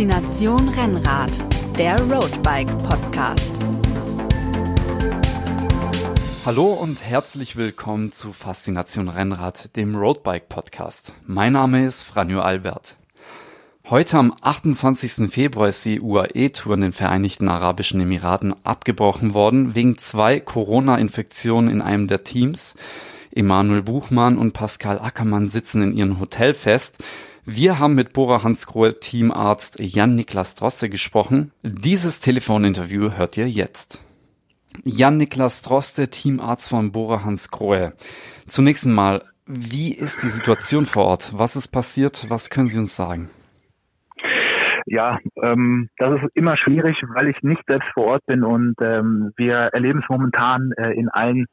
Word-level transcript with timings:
Faszination 0.00 0.70
Rennrad, 0.70 1.30
der 1.76 2.00
Roadbike 2.00 2.70
Podcast. 2.88 3.52
Hallo 6.46 6.72
und 6.72 7.04
herzlich 7.04 7.56
willkommen 7.56 8.10
zu 8.10 8.32
Faszination 8.32 9.10
Rennrad, 9.10 9.76
dem 9.76 9.94
Roadbike 9.94 10.48
Podcast. 10.48 11.12
Mein 11.26 11.52
Name 11.52 11.84
ist 11.84 12.02
Franjo 12.02 12.40
Albert. 12.40 12.96
Heute 13.90 14.16
am 14.16 14.34
28. 14.40 15.30
Februar 15.30 15.68
ist 15.68 15.84
die 15.84 16.00
UAE-Tour 16.00 16.76
in 16.76 16.80
den 16.80 16.92
Vereinigten 16.92 17.50
Arabischen 17.50 18.00
Emiraten 18.00 18.54
abgebrochen 18.64 19.34
worden, 19.34 19.74
wegen 19.74 19.98
zwei 19.98 20.40
Corona-Infektionen 20.40 21.68
in 21.68 21.82
einem 21.82 22.06
der 22.06 22.24
Teams. 22.24 22.74
Emanuel 23.32 23.82
Buchmann 23.82 24.38
und 24.38 24.54
Pascal 24.54 24.98
Ackermann 24.98 25.46
sitzen 25.48 25.82
in 25.82 25.94
ihrem 25.94 26.20
Hotel 26.20 26.54
fest. 26.54 27.04
Wir 27.46 27.78
haben 27.78 27.94
mit 27.94 28.12
Bora 28.12 28.42
Hansgrohe 28.42 29.00
Teamarzt 29.00 29.80
Jan-Niklas 29.80 30.56
Droste 30.56 30.90
gesprochen. 30.90 31.52
Dieses 31.62 32.20
Telefoninterview 32.20 33.12
hört 33.12 33.38
ihr 33.38 33.48
jetzt. 33.48 34.04
Jan-Niklas 34.84 35.62
Droste, 35.62 36.08
Teamarzt 36.08 36.68
von 36.68 36.92
Bora 36.92 37.24
Hansgrohe. 37.24 37.94
Zunächst 38.46 38.86
einmal, 38.86 39.22
wie 39.46 39.94
ist 39.94 40.22
die 40.22 40.28
Situation 40.28 40.84
vor 40.84 41.06
Ort? 41.06 41.32
Was 41.34 41.56
ist 41.56 41.68
passiert? 41.68 42.26
Was 42.28 42.50
können 42.50 42.68
Sie 42.68 42.78
uns 42.78 42.94
sagen? 42.94 43.30
Ja, 44.84 45.18
ähm, 45.42 45.88
das 45.96 46.20
ist 46.22 46.28
immer 46.34 46.58
schwierig, 46.58 46.96
weil 47.14 47.28
ich 47.28 47.42
nicht 47.42 47.62
selbst 47.66 47.88
vor 47.94 48.06
Ort 48.06 48.26
bin 48.26 48.44
und 48.44 48.74
ähm, 48.82 49.32
wir 49.36 49.70
erleben 49.72 50.00
es 50.02 50.08
momentan 50.08 50.72
äh, 50.76 50.90
in 50.92 51.08
allen 51.08 51.46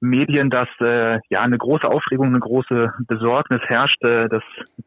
Medien, 0.00 0.50
dass 0.50 0.68
äh, 0.80 1.18
ja 1.28 1.40
eine 1.40 1.58
große 1.58 1.86
Aufregung, 1.86 2.28
eine 2.28 2.40
große 2.40 2.92
Besorgnis 3.06 3.60
herrscht. 3.66 4.02
Äh, 4.04 4.28
das 4.28 4.42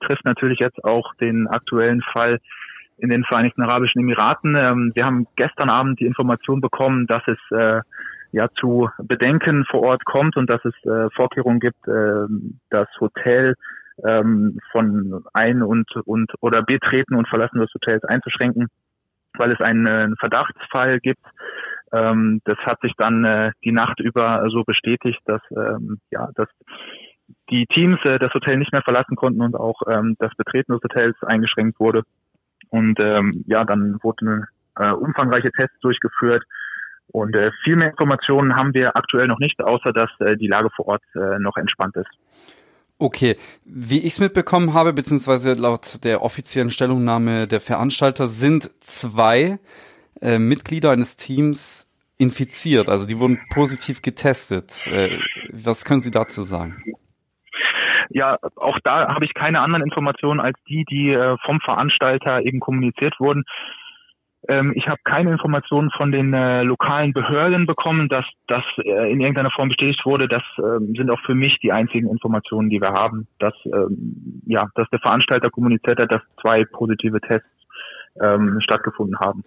trifft 0.05 0.25
natürlich 0.25 0.59
jetzt 0.59 0.83
auch 0.83 1.13
den 1.15 1.47
aktuellen 1.47 2.01
Fall 2.13 2.39
in 2.97 3.09
den 3.09 3.23
Vereinigten 3.23 3.63
Arabischen 3.63 4.01
Emiraten. 4.01 4.55
Ähm, 4.55 4.91
wir 4.95 5.05
haben 5.05 5.27
gestern 5.35 5.69
Abend 5.69 5.99
die 5.99 6.05
Information 6.05 6.61
bekommen, 6.61 7.05
dass 7.07 7.21
es 7.27 7.57
äh, 7.57 7.81
ja 8.31 8.47
zu 8.59 8.89
Bedenken 8.99 9.65
vor 9.69 9.81
Ort 9.81 10.05
kommt 10.05 10.37
und 10.37 10.49
dass 10.49 10.63
es 10.63 10.73
äh, 10.85 11.09
Vorkehrungen 11.15 11.59
gibt, 11.59 11.87
äh, 11.87 12.27
das 12.69 12.87
Hotel 12.99 13.55
ähm, 14.05 14.59
von 14.71 15.23
Ein- 15.33 15.63
und, 15.63 15.89
und 16.05 16.31
oder 16.39 16.61
Betreten 16.61 17.15
und 17.15 17.27
Verlassen 17.27 17.59
des 17.59 17.73
Hotels 17.73 18.03
einzuschränken, 18.05 18.67
weil 19.37 19.51
es 19.51 19.59
einen, 19.59 19.85
äh, 19.85 19.89
einen 19.89 20.17
Verdachtsfall 20.17 20.99
gibt. 20.99 21.23
Ähm, 21.91 22.41
das 22.45 22.57
hat 22.59 22.79
sich 22.81 22.93
dann 22.97 23.25
äh, 23.25 23.51
die 23.63 23.71
Nacht 23.71 23.99
über 23.99 24.45
so 24.49 24.63
bestätigt, 24.63 25.19
dass 25.25 25.41
ähm, 25.51 25.99
ja, 26.09 26.29
dass 26.35 26.47
die 27.49 27.65
Teams 27.67 27.99
äh, 28.03 28.19
das 28.19 28.33
Hotel 28.33 28.57
nicht 28.57 28.71
mehr 28.71 28.81
verlassen 28.81 29.15
konnten 29.15 29.41
und 29.41 29.55
auch 29.55 29.81
ähm, 29.89 30.15
das 30.19 30.33
Betreten 30.35 30.73
des 30.73 30.83
Hotels 30.83 31.15
eingeschränkt 31.23 31.79
wurde. 31.79 32.03
Und 32.69 32.99
ähm, 33.03 33.43
ja, 33.47 33.63
dann 33.65 33.97
wurden 34.01 34.45
äh, 34.77 34.91
umfangreiche 34.91 35.51
Tests 35.51 35.77
durchgeführt. 35.81 36.43
Und 37.07 37.35
äh, 37.35 37.51
viel 37.63 37.75
mehr 37.75 37.89
Informationen 37.89 38.55
haben 38.55 38.73
wir 38.73 38.95
aktuell 38.95 39.27
noch 39.27 39.39
nicht, 39.39 39.61
außer 39.61 39.91
dass 39.91 40.09
äh, 40.19 40.37
die 40.37 40.47
Lage 40.47 40.69
vor 40.73 40.87
Ort 40.87 41.03
äh, 41.15 41.39
noch 41.39 41.57
entspannt 41.57 41.97
ist. 41.97 42.09
Okay, 42.97 43.35
wie 43.65 43.97
ich 43.97 44.13
es 44.13 44.19
mitbekommen 44.19 44.73
habe, 44.73 44.93
beziehungsweise 44.93 45.53
laut 45.53 46.03
der 46.03 46.21
offiziellen 46.21 46.69
Stellungnahme 46.69 47.47
der 47.47 47.59
Veranstalter 47.59 48.27
sind 48.27 48.69
zwei 48.79 49.59
äh, 50.19 50.39
Mitglieder 50.39 50.91
eines 50.91 51.15
Teams 51.15 51.87
infiziert, 52.17 52.89
also 52.89 53.07
die 53.07 53.19
wurden 53.19 53.39
positiv 53.49 54.01
getestet. 54.01 54.87
Äh, 54.87 55.17
was 55.51 55.85
können 55.85 56.01
Sie 56.01 56.11
dazu 56.11 56.43
sagen? 56.43 56.83
Ja, 58.09 58.37
auch 58.55 58.79
da 58.83 59.13
habe 59.13 59.25
ich 59.25 59.33
keine 59.33 59.61
anderen 59.61 59.83
Informationen 59.83 60.39
als 60.39 60.57
die, 60.67 60.85
die 60.85 61.11
äh, 61.11 61.37
vom 61.45 61.59
Veranstalter 61.61 62.41
eben 62.41 62.59
kommuniziert 62.59 63.19
wurden. 63.19 63.43
Ähm, 64.47 64.73
ich 64.75 64.87
habe 64.87 64.99
keine 65.03 65.31
Informationen 65.31 65.91
von 65.91 66.11
den 66.11 66.33
äh, 66.33 66.63
lokalen 66.63 67.13
Behörden 67.13 67.65
bekommen, 67.65 68.09
dass 68.09 68.25
das 68.47 68.63
äh, 68.77 69.11
in 69.11 69.21
irgendeiner 69.21 69.51
Form 69.51 69.69
bestätigt 69.69 70.05
wurde. 70.05 70.27
Das 70.27 70.43
ähm, 70.57 70.93
sind 70.95 71.11
auch 71.11 71.19
für 71.25 71.35
mich 71.35 71.59
die 71.59 71.71
einzigen 71.71 72.09
Informationen, 72.09 72.69
die 72.69 72.81
wir 72.81 72.91
haben, 72.91 73.27
dass 73.39 73.53
ähm, 73.65 74.41
ja, 74.45 74.67
dass 74.75 74.89
der 74.89 74.99
Veranstalter 74.99 75.49
kommuniziert 75.49 75.99
hat, 75.99 76.11
dass 76.11 76.21
zwei 76.41 76.65
positive 76.65 77.21
Tests 77.21 77.47
ähm, 78.19 78.59
stattgefunden 78.61 79.17
haben. 79.19 79.43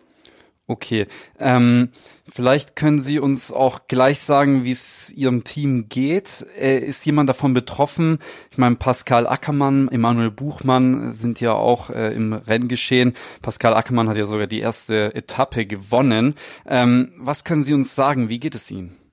Okay, 0.67 1.07
ähm, 1.39 1.91
vielleicht 2.27 2.75
können 2.75 2.99
Sie 2.99 3.19
uns 3.19 3.53
auch 3.53 3.87
gleich 3.87 4.21
sagen, 4.21 4.65
wie 4.65 4.73
es 4.73 5.13
Ihrem 5.13 5.45
Team 5.45 5.91
geht. 5.91 6.47
Äh, 6.59 6.79
ist 6.79 7.05
jemand 7.05 7.29
davon 7.29 7.53
betroffen? 7.53 8.19
Ich 8.51 8.57
meine, 8.57 8.77
Pascal 8.77 9.27
Ackermann, 9.27 9.89
Emanuel 9.89 10.31
Buchmann 10.31 11.13
sind 11.13 11.39
ja 11.41 11.53
auch 11.53 11.91
äh, 11.91 12.15
im 12.15 12.33
Renngeschehen. 12.33 13.13
Pascal 13.43 13.75
Ackermann 13.75 14.09
hat 14.09 14.17
ja 14.17 14.25
sogar 14.25 14.47
die 14.47 14.61
erste 14.61 15.15
Etappe 15.15 15.67
gewonnen. 15.67 16.35
Ähm, 16.67 17.13
was 17.19 17.45
können 17.45 17.63
Sie 17.63 17.75
uns 17.75 17.95
sagen? 17.95 18.31
Wie 18.31 18.41
geht 18.41 18.55
es 18.55 18.71
Ihnen? 18.71 19.04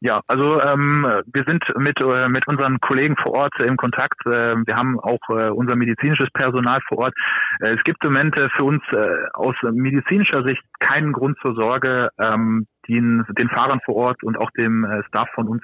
Ja, 0.00 0.20
also 0.28 0.60
ähm, 0.62 1.04
wir 1.32 1.44
sind 1.46 1.64
mit 1.76 2.00
äh, 2.00 2.28
mit 2.28 2.46
unseren 2.46 2.78
Kollegen 2.80 3.16
vor 3.16 3.32
Ort 3.34 3.52
äh, 3.60 3.64
im 3.64 3.76
Kontakt. 3.76 4.24
Äh, 4.26 4.54
wir 4.64 4.76
haben 4.76 5.00
auch 5.00 5.18
äh, 5.30 5.50
unser 5.50 5.74
medizinisches 5.74 6.30
Personal 6.32 6.78
vor 6.88 6.98
Ort. 6.98 7.14
Äh, 7.60 7.74
es 7.74 7.82
gibt 7.82 8.04
im 8.04 8.12
Moment 8.12 8.38
äh, 8.38 8.48
für 8.56 8.64
uns 8.64 8.82
äh, 8.92 9.06
aus 9.34 9.56
medizinischer 9.62 10.44
Sicht 10.44 10.62
keinen 10.78 11.12
Grund 11.12 11.36
zur 11.42 11.54
Sorge. 11.54 12.10
Ähm, 12.18 12.66
den, 12.88 13.24
den 13.38 13.48
Fahrern 13.50 13.80
vor 13.84 13.96
Ort 13.96 14.22
und 14.22 14.38
auch 14.38 14.50
dem 14.52 14.84
äh, 14.84 15.02
Staff 15.08 15.28
von 15.34 15.46
uns 15.46 15.62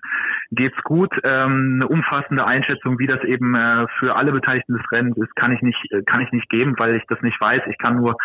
geht's 0.50 0.76
gut. 0.84 1.10
Ähm, 1.24 1.80
eine 1.80 1.88
umfassende 1.88 2.46
Einschätzung, 2.46 2.98
wie 2.98 3.06
das 3.06 3.22
eben 3.24 3.54
äh, 3.54 3.86
für 3.98 4.16
alle 4.16 4.32
Beteiligten 4.32 4.74
des 4.74 4.84
Rennens 4.92 5.16
ist, 5.16 5.34
kann 5.36 5.52
ich 5.52 5.62
nicht 5.62 5.78
äh, 5.90 6.02
kann 6.02 6.20
ich 6.20 6.30
nicht 6.32 6.50
geben, 6.50 6.74
weil 6.78 6.96
ich 6.96 7.02
das 7.08 7.20
nicht 7.22 7.40
weiß. 7.40 7.60
Ich 7.70 7.78
kann 7.78 7.96
nur 7.96 8.16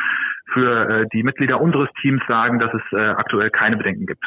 für 0.53 0.90
äh, 0.90 1.06
die 1.14 1.24
Mitglieder 1.24 1.62
unseres 1.62 1.88
Teams 2.02 2.22
sagen, 2.28 2.59
dass 2.59 2.72
es 2.74 3.00
äh, 3.00 3.09
aktuell 3.09 3.50
keine 3.50 3.78
Bedenken 3.78 4.06
gibt. 4.06 4.26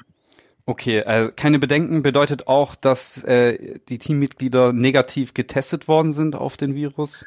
Okay, 0.64 0.98
äh, 0.98 1.30
keine 1.34 1.58
Bedenken 1.58 2.02
bedeutet 2.02 2.46
auch, 2.46 2.74
dass 2.74 3.24
äh, 3.24 3.80
die 3.88 3.98
Teammitglieder 3.98 4.72
negativ 4.72 5.34
getestet 5.34 5.88
worden 5.88 6.12
sind 6.12 6.36
auf 6.36 6.56
den 6.56 6.74
Virus? 6.74 7.26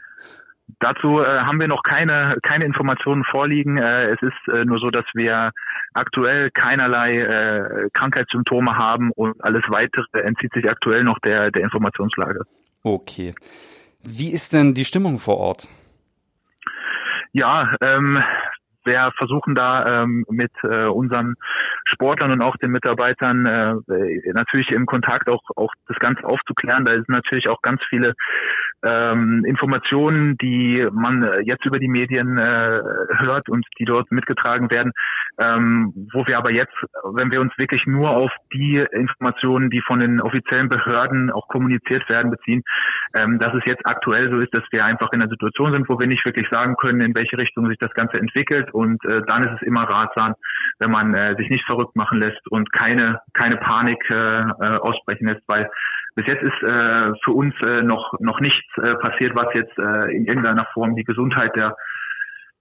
Dazu 0.79 1.19
äh, 1.19 1.39
haben 1.39 1.59
wir 1.59 1.67
noch 1.67 1.83
keine, 1.83 2.37
keine 2.41 2.65
Informationen 2.65 3.23
vorliegen. 3.29 3.77
Äh, 3.77 4.05
es 4.07 4.21
ist 4.21 4.53
äh, 4.53 4.65
nur 4.65 4.79
so, 4.79 4.89
dass 4.89 5.05
wir 5.13 5.51
aktuell 5.93 6.49
keinerlei 6.51 7.19
äh, 7.19 7.89
Krankheitssymptome 7.93 8.77
haben 8.77 9.11
und 9.11 9.35
alles 9.43 9.63
weitere 9.67 10.21
entzieht 10.21 10.53
sich 10.53 10.69
aktuell 10.69 11.03
noch 11.03 11.19
der, 11.19 11.51
der 11.51 11.63
Informationslage. 11.63 12.41
Okay. 12.83 13.35
Wie 14.03 14.31
ist 14.31 14.53
denn 14.53 14.73
die 14.73 14.85
Stimmung 14.85 15.19
vor 15.19 15.37
Ort? 15.37 15.67
Ja, 17.31 17.73
ähm, 17.81 18.23
wir 18.85 19.11
versuchen 19.17 19.55
da 19.55 20.03
ähm, 20.03 20.25
mit 20.29 20.51
äh, 20.63 20.85
unseren 20.85 21.35
Sportlern 21.85 22.31
und 22.31 22.41
auch 22.41 22.57
den 22.57 22.71
Mitarbeitern 22.71 23.45
äh, 23.45 23.73
natürlich 24.33 24.69
im 24.71 24.85
Kontakt 24.85 25.29
auch 25.29 25.41
auch 25.55 25.73
das 25.87 25.97
Ganze 25.99 26.23
aufzuklären. 26.23 26.85
Da 26.85 26.93
sind 26.93 27.09
natürlich 27.09 27.49
auch 27.49 27.61
ganz 27.61 27.81
viele 27.89 28.13
ähm, 28.85 29.43
Informationen, 29.45 30.37
die 30.37 30.87
man 30.91 31.23
äh, 31.23 31.41
jetzt 31.41 31.65
über 31.65 31.79
die 31.79 31.87
Medien 31.87 32.37
äh, 32.37 32.79
hört 33.19 33.49
und 33.49 33.65
die 33.79 33.85
dort 33.85 34.11
mitgetragen 34.11 34.69
werden, 34.71 34.91
ähm, 35.39 36.07
wo 36.13 36.25
wir 36.27 36.37
aber 36.37 36.51
jetzt, 36.51 36.75
wenn 37.03 37.31
wir 37.31 37.41
uns 37.41 37.51
wirklich 37.57 37.85
nur 37.85 38.11
auf 38.11 38.31
die 38.53 38.85
Informationen, 38.91 39.69
die 39.69 39.81
von 39.81 39.99
den 39.99 40.21
offiziellen 40.21 40.69
Behörden 40.69 41.31
auch 41.31 41.47
kommuniziert 41.47 42.07
werden, 42.09 42.31
beziehen, 42.31 42.63
ähm, 43.15 43.39
dass 43.39 43.53
es 43.53 43.63
jetzt 43.65 43.85
aktuell 43.85 44.29
so 44.29 44.37
ist, 44.37 44.53
dass 44.53 44.63
wir 44.71 44.85
einfach 44.85 45.09
in 45.13 45.21
einer 45.21 45.29
Situation 45.29 45.73
sind, 45.73 45.89
wo 45.89 45.99
wir 45.99 46.07
nicht 46.07 46.25
wirklich 46.25 46.47
sagen 46.49 46.75
können, 46.77 47.01
in 47.01 47.15
welche 47.15 47.37
Richtung 47.37 47.67
sich 47.67 47.77
das 47.79 47.93
Ganze 47.93 48.19
entwickelt. 48.19 48.73
Und 48.73 49.03
äh, 49.05 49.21
dann 49.27 49.43
ist 49.43 49.61
es 49.61 49.67
immer 49.67 49.83
ratsam, 49.83 50.35
wenn 50.79 50.91
man 50.91 51.13
äh, 51.13 51.35
sich 51.37 51.49
nicht 51.49 51.65
verrückt 51.65 51.95
machen 51.95 52.19
lässt 52.19 52.47
und 52.49 52.71
keine 52.71 53.19
keine 53.33 53.57
Panik 53.57 53.99
äh, 54.09 54.15
äh 54.15 54.77
ausbrechen 54.77 55.27
lässt, 55.27 55.43
weil 55.47 55.69
bis 56.15 56.25
jetzt 56.27 56.43
ist 56.43 56.63
äh, 56.63 57.11
für 57.23 57.31
uns 57.31 57.53
äh, 57.61 57.83
noch 57.83 58.13
noch 58.19 58.39
nichts 58.39 58.65
äh, 58.81 58.95
passiert, 58.95 59.35
was 59.35 59.47
jetzt 59.53 59.77
äh, 59.77 60.15
in 60.15 60.25
irgendeiner 60.25 60.65
Form 60.73 60.95
die 60.95 61.03
Gesundheit 61.03 61.55
der 61.55 61.75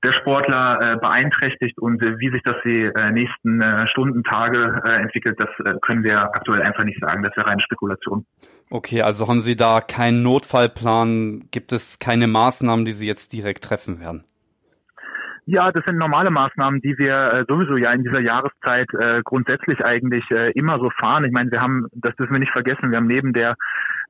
der 0.04 0.12
Sportler 0.12 0.78
äh, 0.80 0.96
beeinträchtigt 0.96 1.78
und 1.78 2.02
äh, 2.02 2.18
wie 2.18 2.30
sich 2.30 2.42
das 2.42 2.56
die 2.64 2.82
äh, 2.82 3.10
nächsten 3.10 3.60
äh, 3.62 3.88
Stunden, 3.88 4.22
Tage 4.22 4.82
äh, 4.84 5.00
entwickelt, 5.00 5.36
das 5.38 5.48
äh, 5.64 5.78
können 5.80 6.04
wir 6.04 6.20
aktuell 6.20 6.62
einfach 6.62 6.84
nicht 6.84 7.00
sagen. 7.00 7.22
Das 7.22 7.34
wäre 7.36 7.48
reine 7.48 7.62
Spekulation. 7.62 8.26
Okay, 8.70 9.02
also 9.02 9.28
haben 9.28 9.40
Sie 9.40 9.56
da 9.56 9.80
keinen 9.80 10.22
Notfallplan? 10.22 11.48
Gibt 11.50 11.72
es 11.72 11.98
keine 11.98 12.26
Maßnahmen, 12.26 12.84
die 12.84 12.92
Sie 12.92 13.06
jetzt 13.06 13.32
direkt 13.32 13.64
treffen 13.64 13.98
werden? 14.00 14.24
Ja, 15.46 15.70
das 15.70 15.84
sind 15.86 15.98
normale 15.98 16.30
Maßnahmen, 16.30 16.80
die 16.80 16.96
wir 16.96 17.14
äh, 17.32 17.44
sowieso 17.46 17.76
ja 17.76 17.92
in 17.92 18.02
dieser 18.02 18.22
Jahreszeit 18.22 18.88
äh, 18.94 19.20
grundsätzlich 19.22 19.84
eigentlich 19.84 20.24
äh, 20.30 20.50
immer 20.52 20.78
so 20.78 20.88
fahren. 20.98 21.24
Ich 21.26 21.32
meine, 21.32 21.50
wir 21.50 21.60
haben, 21.60 21.86
das 21.92 22.16
dürfen 22.16 22.32
wir 22.32 22.40
nicht 22.40 22.52
vergessen, 22.52 22.90
wir 22.90 22.96
haben 22.96 23.06
neben 23.06 23.34
der 23.34 23.54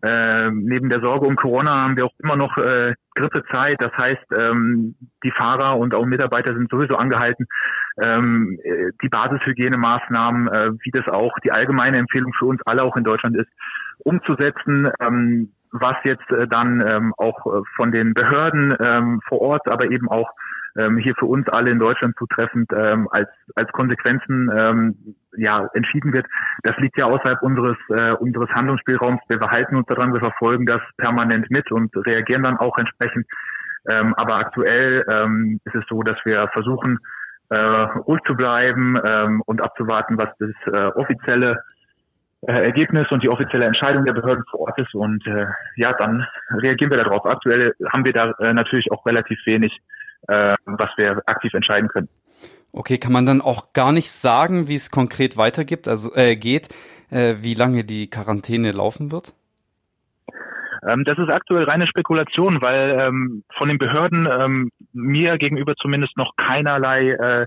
äh, 0.03 0.51
neben 0.53 0.91
der 0.91 1.01
Sorge 1.01 1.27
um 1.27 1.35
Corona 1.35 1.83
haben 1.83 1.97
wir 1.97 2.05
auch 2.05 2.15
immer 2.23 2.37
noch 2.37 2.57
äh, 2.59 2.95
Grippezeit. 3.15 3.79
Das 3.81 3.91
heißt, 3.97 4.25
ähm, 4.37 4.95
die 5.25 5.33
Fahrer 5.33 5.77
und 5.79 5.95
auch 5.95 6.05
Mitarbeiter 6.05 6.55
sind 6.55 6.71
sowieso 6.71 6.97
angehalten, 6.97 7.47
ähm, 8.03 8.59
äh, 8.63 8.91
die 9.03 9.09
Basishygienemaßnahmen, 9.09 10.49
äh, 10.49 10.71
wie 10.83 10.91
das 10.93 11.09
auch 11.09 11.33
die 11.43 11.53
allgemeine 11.53 11.97
Empfehlung 11.97 12.33
für 12.39 12.47
uns 12.47 12.61
alle 12.67 12.85
auch 12.85 12.97
in 12.97 13.05
Deutschland 13.05 13.37
ist, 13.37 13.49
umzusetzen. 13.99 14.89
Ähm, 15.01 15.53
was 15.73 15.95
jetzt 16.05 16.31
äh, 16.31 16.47
dann 16.47 16.81
ähm, 16.87 17.13
auch 17.17 17.65
von 17.75 17.91
den 17.91 18.15
Behörden 18.15 18.77
ähm, 18.79 19.21
vor 19.29 19.41
Ort, 19.41 19.63
aber 19.67 19.91
eben 19.91 20.09
auch 20.09 20.31
ähm, 20.79 20.99
hier 20.99 21.15
für 21.19 21.27
uns 21.27 21.49
alle 21.49 21.71
in 21.71 21.79
Deutschland 21.79 22.17
zutreffend 22.19 22.71
ähm, 22.73 23.09
als, 23.11 23.29
als 23.55 23.71
Konsequenzen 23.73 24.51
ähm, 24.57 25.15
ja, 25.37 25.69
entschieden 25.75 26.13
wird, 26.13 26.27
das 26.63 26.77
liegt 26.79 26.99
ja 26.99 27.07
außerhalb 27.07 27.43
unseres, 27.43 27.77
äh, 27.91 28.13
unseres 28.13 28.49
Handlungsspielraums. 28.51 29.21
Wir 29.29 29.39
verhalten 29.39 29.77
uns 29.77 29.87
daran, 29.87 30.13
wir 30.13 30.21
verfolgen 30.21 30.67
das 30.67 30.81
permanent 30.97 31.51
mit 31.51 31.71
und 31.73 31.95
reagieren 32.07 32.43
dann 32.43 32.57
auch 32.57 32.77
entsprechend. 32.79 33.27
Ähm, 33.89 34.15
aber 34.15 34.37
aktuell 34.37 35.05
ähm, 35.11 35.61
ist 35.65 35.75
es 35.75 35.85
so, 35.89 36.03
dass 36.03 36.17
wir 36.25 36.49
versuchen, 36.53 36.99
äh, 37.51 37.61
ruhig 37.61 38.21
zu 38.27 38.35
bleiben 38.35 38.99
ähm, 39.05 39.43
und 39.47 39.63
abzuwarten, 39.63 40.17
was 40.17 40.31
das 40.39 40.73
äh, 40.73 40.87
offizielle 40.99 41.63
äh, 42.47 42.53
Ergebnis 42.53 43.11
und 43.11 43.23
die 43.23 43.29
offizielle 43.29 43.67
Entscheidung 43.67 44.05
der 44.05 44.15
Behörden 44.15 44.45
vor 44.51 44.61
Ort 44.61 44.79
ist. 44.79 44.95
Und 44.95 45.27
äh, 45.27 45.47
ja, 45.77 45.93
dann 45.93 46.27
reagieren 46.63 46.91
wir 46.91 46.99
darauf. 46.99 47.25
Aktuell 47.27 47.75
haben 47.93 48.05
wir 48.05 48.13
da 48.13 48.33
äh, 48.41 48.53
natürlich 48.53 48.91
auch 48.93 49.05
relativ 49.07 49.39
wenig, 49.47 49.79
äh, 50.29 50.55
was 50.67 50.91
wir 50.97 51.23
aktiv 51.27 51.53
entscheiden 51.55 51.89
können. 51.89 52.09
Okay, 52.73 52.99
kann 52.99 53.13
man 53.13 53.25
dann 53.25 53.41
auch 53.41 53.73
gar 53.73 53.93
nicht 53.93 54.11
sagen, 54.11 54.67
wie 54.67 54.75
es 54.75 54.91
konkret 54.91 55.37
weitergibt, 55.37 55.87
also 55.87 56.13
äh, 56.15 56.35
geht, 56.35 56.69
äh, 57.11 57.37
wie 57.41 57.55
lange 57.55 57.85
die 57.85 58.11
Quarantäne 58.11 58.73
laufen 58.73 59.13
wird? 59.13 59.33
Ähm, 60.87 61.05
das 61.05 61.19
ist 61.19 61.31
aktuell 61.31 61.65
reine 61.65 61.87
Spekulation, 61.87 62.61
weil 62.61 62.99
ähm, 62.99 63.45
von 63.57 63.69
den 63.69 63.79
Behörden 63.79 64.29
ähm, 64.31 64.71
mir 64.93 65.39
gegenüber 65.39 65.75
zumindest 65.77 66.17
noch 66.17 66.35
keinerlei 66.37 67.11
äh, 67.11 67.47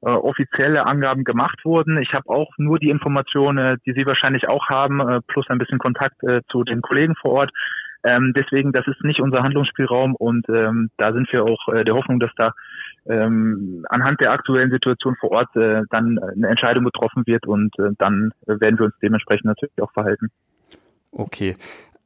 äh, 0.00 0.10
offizielle 0.10 0.86
Angaben 0.86 1.24
gemacht 1.24 1.64
wurden. 1.64 2.00
Ich 2.00 2.12
habe 2.12 2.28
auch 2.28 2.50
nur 2.56 2.78
die 2.78 2.90
Informationen, 2.90 3.58
äh, 3.58 3.76
die 3.84 3.94
Sie 3.96 4.06
wahrscheinlich 4.06 4.48
auch 4.48 4.68
haben, 4.68 5.00
äh, 5.00 5.20
plus 5.26 5.46
ein 5.48 5.58
bisschen 5.58 5.78
Kontakt 5.78 6.22
äh, 6.22 6.42
zu 6.50 6.62
den 6.64 6.82
Kollegen 6.82 7.14
vor 7.16 7.32
Ort. 7.32 7.50
Ähm, 8.04 8.32
deswegen, 8.36 8.72
das 8.72 8.86
ist 8.86 9.02
nicht 9.02 9.20
unser 9.20 9.42
Handlungsspielraum 9.42 10.14
und 10.14 10.48
ähm, 10.48 10.90
da 10.96 11.12
sind 11.12 11.30
wir 11.32 11.44
auch 11.44 11.68
äh, 11.74 11.84
der 11.84 11.94
Hoffnung, 11.94 12.20
dass 12.20 12.30
da 12.36 12.52
ähm, 13.06 13.84
anhand 13.88 14.20
der 14.20 14.32
aktuellen 14.32 14.70
Situation 14.70 15.16
vor 15.18 15.32
Ort 15.32 15.56
äh, 15.56 15.82
dann 15.90 16.18
eine 16.18 16.48
Entscheidung 16.48 16.84
getroffen 16.84 17.26
wird 17.26 17.46
und 17.46 17.76
äh, 17.78 17.90
dann 17.98 18.32
werden 18.46 18.78
wir 18.78 18.86
uns 18.86 18.94
dementsprechend 19.02 19.46
natürlich 19.46 19.82
auch 19.82 19.92
verhalten. 19.92 20.28
Okay. 21.12 21.56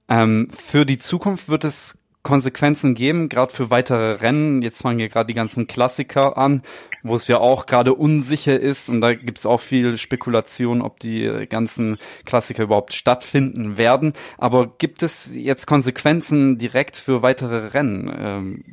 Ähm, 0.09 0.49
für 0.51 0.85
die 0.85 0.99
Zukunft 0.99 1.49
wird 1.49 1.65
es 1.65 2.02
Konsequenzen 2.23 2.95
geben, 2.95 3.29
gerade 3.29 3.53
für 3.53 3.71
weitere 3.71 4.13
Rennen. 4.13 4.63
Jetzt 4.63 4.83
fangen 4.83 5.01
ja 5.01 5.09
gerade 5.09 5.27
die 5.27 5.35
ganzen 5.35 5.67
Klassiker 5.67 6.39
an, 6.39 6.63
wo 7.03 7.17
es 7.17 7.27
ja 7.27 7.39
auch 7.39 7.67
gerade 7.67 7.95
unsicher 7.95 8.59
ist 8.59 8.89
und 8.89 9.01
da 9.01 9.15
gibt 9.15 9.39
es 9.39 9.47
auch 9.47 9.61
viel 9.61 9.99
Spekulation, 9.99 10.83
ob 10.83 11.01
die 11.01 11.47
ganzen 11.49 11.97
Klassiker 12.25 12.63
überhaupt 12.65 12.93
stattfinden 12.93 13.77
werden. 13.77 14.13
Aber 14.39 14.69
gibt 14.79 15.03
es 15.03 15.35
jetzt 15.35 15.67
Konsequenzen 15.67 16.59
direkt 16.59 16.97
für 16.97 17.23
weitere 17.23 17.69
Rennen? 17.69 18.13
Ähm, 18.17 18.65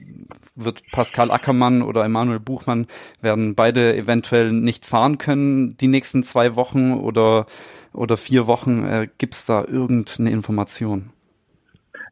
wird 0.55 0.83
Pascal 0.91 1.31
Ackermann 1.31 1.81
oder 1.81 2.03
Emanuel 2.03 2.39
Buchmann 2.39 2.87
werden 3.21 3.55
beide 3.55 3.95
eventuell 3.95 4.51
nicht 4.51 4.85
fahren 4.85 5.17
können 5.17 5.77
die 5.77 5.87
nächsten 5.87 6.21
zwei 6.21 6.55
Wochen 6.55 6.93
oder 6.93 7.47
oder 7.93 8.17
vier 8.17 8.45
Wochen? 8.45 8.85
Äh, 8.85 9.07
gibt 9.17 9.33
es 9.33 9.45
da 9.45 9.63
irgendeine 9.65 10.29
Information? 10.29 11.11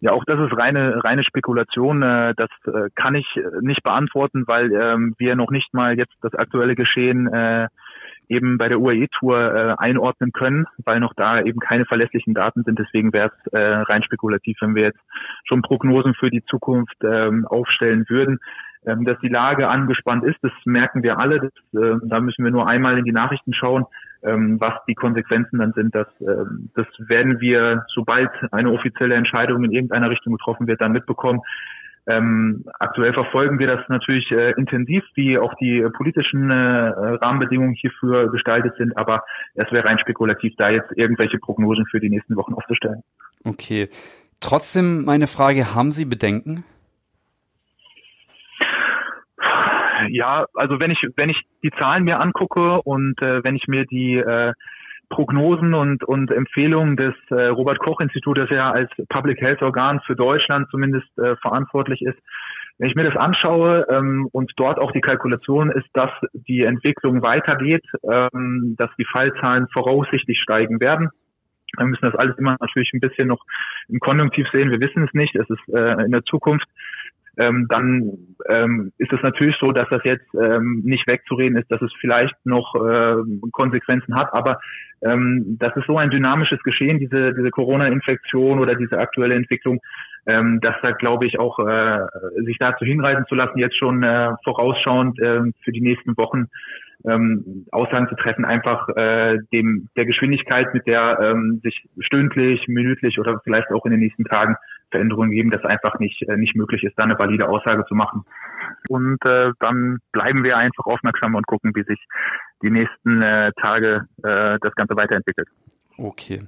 Ja, 0.02 0.12
auch 0.12 0.24
das 0.26 0.40
ist 0.40 0.58
reine 0.60 1.04
reine 1.04 1.24
Spekulation. 1.24 2.02
Äh, 2.04 2.34
das 2.36 2.50
äh, 2.66 2.90
kann 2.96 3.16
ich 3.16 3.26
äh, 3.36 3.42
nicht 3.62 3.84
beantworten, 3.84 4.44
weil 4.48 4.72
ähm, 4.74 5.16
wir 5.18 5.36
noch 5.36 5.52
nicht 5.52 5.74
mal 5.74 5.98
jetzt 5.98 6.16
das 6.22 6.34
aktuelle 6.34 6.76
Geschehen 6.76 7.30
eben 8.30 8.58
bei 8.58 8.68
der 8.68 8.80
UAE-Tour 8.80 9.80
einordnen 9.80 10.32
können, 10.34 10.66
weil 10.84 11.00
noch 11.00 11.14
da 11.16 11.40
eben 11.40 11.60
keine 11.60 11.86
verlässlichen 11.86 12.34
Daten 12.34 12.64
sind. 12.64 12.78
Deswegen 12.78 13.14
wäre 13.14 13.32
es 13.32 13.90
rein 13.90 14.04
spekulativ, 14.04 14.58
wenn 14.60 14.76
wir 14.76 14.84
jetzt 14.84 15.00
schon 15.46 15.62
Prognosen 15.62 16.14
für 16.14 16.30
die 16.30 16.44
Zukunft 16.46 16.98
ähm, 17.04 17.46
aufstellen 17.48 18.06
würden. 18.10 18.40
Ähm, 18.86 19.06
dass 19.06 19.18
die 19.20 19.30
Lage 19.30 19.70
angespannt 19.70 20.24
ist, 20.26 20.38
das 20.42 20.52
merken 20.66 21.04
wir 21.04 21.20
alle. 21.20 21.40
Das, 21.40 22.00
da 22.04 22.20
müssen 22.20 22.44
wir 22.44 22.52
nur 22.52 22.68
einmal 22.68 22.98
in 22.98 23.06
die 23.06 23.12
Nachrichten 23.12 23.54
schauen. 23.54 23.86
Ähm, 24.28 24.60
was 24.60 24.74
die 24.88 24.96
Konsequenzen 24.96 25.60
dann 25.60 25.74
sind, 25.74 25.96
das, 25.96 26.08
ähm, 26.22 26.70
das 26.76 26.88
werden 26.98 27.40
wir, 27.40 27.86
sobald 27.94 28.30
eine 28.52 28.72
offizielle 28.72 29.16
Entscheidung 29.16 29.64
in 29.64 29.72
irgendeiner 29.72 30.10
Richtung 30.10 30.34
getroffen 30.34 30.68
wird, 30.68 30.82
dann 30.82 30.92
mitbekommen. 30.92 31.42
Ähm, 32.10 32.64
aktuell 32.80 33.14
verfolgen 33.14 33.60
wir 33.60 33.68
das 33.68 33.82
natürlich 33.90 34.32
äh, 34.32 34.52
intensiv, 34.58 35.04
wie 35.16 35.38
auch 35.38 35.54
die 35.56 35.86
politischen 35.96 36.50
äh, 36.50 36.56
Rahmenbedingungen 36.56 37.74
hierfür 37.74 38.32
gestaltet 38.32 38.76
sind, 38.78 38.98
aber 38.98 39.24
es 39.56 39.70
wäre 39.72 39.86
rein 39.86 40.00
spekulativ, 40.00 40.54
da 40.58 40.70
jetzt 40.70 40.90
irgendwelche 40.96 41.38
Prognosen 41.38 41.86
für 41.92 42.00
die 42.00 42.10
nächsten 42.10 42.36
Wochen 42.38 42.54
aufzustellen. 42.54 43.04
Okay. 43.44 43.90
Trotzdem 44.40 45.04
meine 45.04 45.28
Frage, 45.28 45.76
haben 45.76 45.92
Sie 45.92 46.06
Bedenken? 46.06 46.64
Ja, 50.10 50.46
also 50.54 50.80
wenn 50.80 50.92
ich 50.92 51.02
wenn 51.16 51.30
ich 51.30 51.42
die 51.64 51.72
Zahlen 51.80 52.04
mir 52.04 52.20
angucke 52.20 52.82
und 52.82 53.22
äh, 53.22 53.44
wenn 53.44 53.56
ich 53.56 53.68
mir 53.68 53.86
die 53.86 54.16
äh, 54.16 54.54
Prognosen 55.10 55.74
und, 55.74 56.04
und 56.04 56.32
Empfehlungen 56.32 56.98
des 56.98 57.14
äh, 57.30 57.46
Robert 57.46 57.80
Koch 57.80 58.00
Instituts, 58.02 58.42
das 58.42 58.50
ja 58.50 58.72
als 58.72 58.90
Public 59.10 59.40
Health 59.42 59.62
Organ 59.62 60.02
für 60.06 60.16
Deutschland 60.16 60.68
zumindest 60.70 61.08
äh, 61.18 61.36
verantwortlich 61.38 62.02
ist, 62.02 62.18
wenn 62.78 62.90
ich 62.90 62.96
mir 62.96 63.10
das 63.10 63.16
anschaue 63.16 63.88
ähm, 63.90 64.28
und 64.32 64.52
dort 64.58 64.80
auch 64.80 64.92
die 64.92 65.02
Kalkulation 65.02 65.72
ist, 65.72 65.88
dass 65.94 66.12
die 66.34 66.64
Entwicklung 66.64 67.24
weitergeht, 67.24 67.86
ähm, 68.04 68.76
dass 68.78 68.90
die 69.00 69.06
Fallzahlen 69.06 69.68
voraussichtlich 69.74 70.40
steigen 70.42 70.80
werden. 70.80 71.10
Wir 71.76 71.86
müssen 71.86 72.06
das 72.06 72.16
alles 72.16 72.38
immer 72.38 72.56
natürlich 72.60 72.92
ein 72.94 73.00
bisschen 73.00 73.28
noch 73.28 73.44
im 73.90 74.00
Konjunktiv 74.00 74.48
sehen. 74.54 74.72
Wir 74.72 74.80
wissen 74.80 75.04
es 75.04 75.14
nicht. 75.14 75.36
Es 75.36 75.50
ist 75.50 75.74
äh, 75.74 76.04
in 76.06 76.12
der 76.12 76.24
Zukunft 76.24 76.68
ähm, 77.38 77.68
dann 77.70 78.12
ähm, 78.50 78.92
ist 78.98 79.14
es 79.14 79.22
natürlich 79.22 79.56
so, 79.60 79.72
dass 79.72 79.88
das 79.90 80.02
jetzt 80.04 80.28
ähm, 80.34 80.82
nicht 80.84 81.08
wegzureden 81.08 81.58
ist, 81.58 81.72
dass 81.72 81.82
es 81.82 81.92
vielleicht 82.00 82.36
noch 82.46 82.76
äh, 82.76 83.16
Konsequenzen 83.52 84.16
hat, 84.16 84.34
aber 84.34 84.60
ähm, 85.02 85.58
das 85.60 85.76
ist 85.76 85.86
so 85.88 85.98
ein 85.98 86.10
dynamisches 86.10 86.62
Geschehen, 86.64 87.00
diese, 87.00 87.34
diese 87.34 87.52
Corona-Infektion 87.52 88.60
oder 88.60 88.76
diese 88.76 88.98
aktuelle 88.98 89.36
Entwicklung, 89.36 89.80
ähm, 90.26 90.60
dass 90.62 90.76
da 90.82 90.92
glaube 90.92 91.28
ich 91.28 91.40
auch 91.40 91.60
äh, 91.60 92.00
sich 92.44 92.58
dazu 92.60 92.86
hinreißen 92.86 93.26
zu 93.28 93.36
lassen, 93.36 93.60
jetzt 93.60 93.78
schon 93.78 94.04
äh, 94.04 94.32
vorausschauend 94.44 95.20
äh, 95.20 95.42
für 95.64 95.72
die 95.72 95.82
nächsten 95.82 96.18
Wochen 96.18 96.48
ähm, 97.06 97.66
Aussagen 97.72 98.10
zu 98.10 98.16
treffen, 98.16 98.44
einfach 98.44 98.90
äh, 98.90 99.38
dem 99.54 99.88
der 99.96 100.06
Geschwindigkeit, 100.06 100.74
mit 100.74 100.88
der 100.88 101.20
ähm, 101.22 101.62
sich 101.64 101.88
stündlich, 102.00 102.68
minütlich 102.68 103.20
oder 103.20 103.40
vielleicht 103.44 103.72
auch 103.72 103.86
in 103.86 103.92
den 103.92 104.00
nächsten 104.00 104.26
Tagen 104.26 104.56
Veränderungen 104.92 105.32
geben, 105.32 105.52
dass 105.52 105.64
einfach 105.64 106.00
nicht 106.00 106.22
äh, 106.24 106.38
nicht 106.38 106.56
möglich 106.56 106.84
ist, 106.84 106.94
da 106.98 107.04
eine 107.04 107.18
valide 107.18 107.50
Aussage 107.50 107.86
zu 107.88 107.96
machen. 107.96 108.24
Und 108.90 109.24
äh, 109.26 109.52
dann 109.60 110.00
bleiben 110.12 110.44
wir 110.44 110.58
einfach 110.58 110.86
aufmerksam 110.86 111.36
und 111.36 111.46
gucken, 111.48 111.76
wie 111.76 111.84
sich 111.84 112.00
die 112.64 112.70
nächsten 112.70 113.22
äh, 113.22 113.52
Tage 113.62 114.08
äh, 114.24 114.58
das 114.62 114.74
Ganze 114.76 114.96
weiterentwickelt. 114.96 115.48
Okay. 115.98 116.40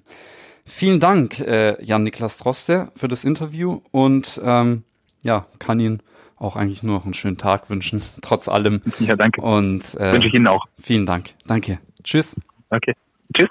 Vielen 0.66 1.00
Dank, 1.00 1.40
äh, 1.40 1.84
Jan-Niklas 1.84 2.38
Droste, 2.38 2.92
für 2.96 3.08
das 3.08 3.26
Interview 3.26 3.82
und 3.92 4.40
ähm, 4.44 4.84
ja, 5.24 5.48
kann 5.58 5.80
Ihnen 5.80 6.04
auch 6.38 6.56
eigentlich 6.56 6.84
nur 6.84 6.96
noch 6.96 7.06
einen 7.06 7.14
schönen 7.14 7.38
Tag 7.38 7.70
wünschen, 7.70 8.02
trotz 8.22 8.48
allem. 8.48 8.82
Ja, 9.00 9.16
danke. 9.16 9.42
Und 9.42 9.96
äh, 9.96 10.14
wünsche 10.14 10.28
ich 10.28 10.34
Ihnen 10.34 10.48
auch. 10.48 10.66
Vielen 10.80 11.06
Dank. 11.06 11.32
Danke. 11.48 11.80
Tschüss. 12.04 12.40
Okay. 12.70 12.94
Tschüss. 13.36 13.50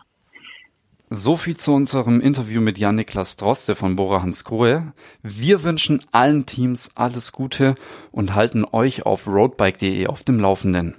So 1.10 1.36
viel 1.36 1.56
zu 1.56 1.72
unserem 1.72 2.20
Interview 2.20 2.60
mit 2.60 2.76
Jan-Niklas 2.76 3.36
Droste 3.36 3.74
von 3.74 3.96
Bora 3.96 4.20
Hansgrohe. 4.20 4.92
Wir 5.22 5.62
wünschen 5.62 6.04
allen 6.12 6.44
Teams 6.44 6.90
alles 6.94 7.32
Gute 7.32 7.76
und 8.12 8.34
halten 8.34 8.66
euch 8.70 9.06
auf 9.06 9.26
roadbike.de 9.26 10.06
auf 10.06 10.22
dem 10.24 10.38
Laufenden. 10.38 10.96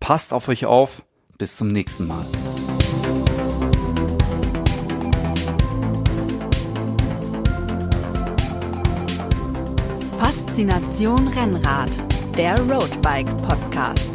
Passt 0.00 0.32
auf 0.32 0.48
euch 0.48 0.66
auf. 0.66 1.04
Bis 1.38 1.56
zum 1.56 1.68
nächsten 1.68 2.08
Mal. 2.08 2.26
Faszination 10.18 11.28
Rennrad, 11.28 11.90
der 12.36 12.58
Roadbike 12.60 13.36
Podcast. 13.46 14.10